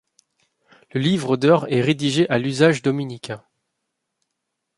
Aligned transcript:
Le 0.93 0.99
livre 0.99 1.37
d'heures 1.37 1.71
est 1.71 1.79
rédigé 1.81 2.27
à 2.31 2.39
l'usage 2.39 2.81
dominicain. 2.81 3.45